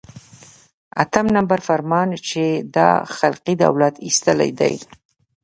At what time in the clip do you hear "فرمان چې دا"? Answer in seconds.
1.67-2.89